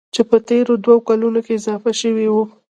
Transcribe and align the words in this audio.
چې 0.13 0.21
په 0.29 0.37
تېرو 0.47 0.73
دوو 0.83 0.97
کلونو 1.07 1.39
کې 1.45 1.53
اضافه 1.59 1.91
شوي 2.01 2.27
وو. 2.29 2.43